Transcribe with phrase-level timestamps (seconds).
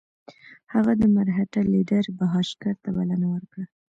[0.73, 3.65] هغه د مرهټه لیډر بهاشکر ته بلنه ورکړه.